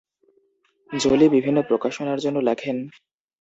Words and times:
Jolie 0.89 1.27
বিভিন্ন 1.29 1.59
প্রকাশনার 1.61 2.19
জন্য 2.19 2.37
লেখেন। 2.39 2.77